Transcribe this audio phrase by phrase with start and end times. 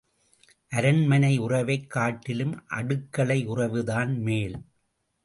[0.71, 4.57] அரண்மனை உறவைக் காட்டிலும் அடுக்களை உறவுதான் மேல்.